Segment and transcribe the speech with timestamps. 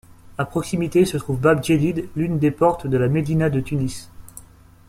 [0.39, 4.09] À proximité se trouve Bab Jedid, l'une des portes de la médina de Tunis.